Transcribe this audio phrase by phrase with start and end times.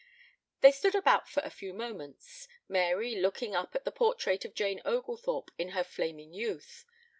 [0.61, 4.81] They stood about for a few moments, Mary looking up at the portrait of Jane
[4.83, 6.85] Oglethorpe in her flaming youth.